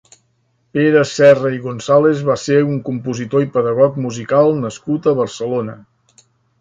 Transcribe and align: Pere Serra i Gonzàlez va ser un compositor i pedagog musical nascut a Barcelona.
Pere 0.75 1.01
Serra 1.09 1.51
i 1.55 1.59
Gonzàlez 1.65 2.23
va 2.29 2.37
ser 2.45 2.57
un 2.69 2.81
compositor 2.89 3.45
i 3.47 3.51
pedagog 3.59 4.01
musical 4.09 4.51
nascut 4.65 5.11
a 5.13 5.19
Barcelona. 5.21 5.77